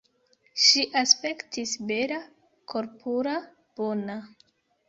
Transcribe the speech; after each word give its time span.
Ŝi 0.67 0.85
aspektis 1.01 1.75
bela, 1.91 2.19
korpura, 2.73 3.37
bona. 3.83 4.19